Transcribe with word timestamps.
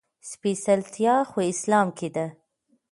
سپېڅلتيا 0.29 1.15
خو 1.29 1.39
اسلام 1.51 1.87
کې 1.97 2.09
ده. 2.15 2.25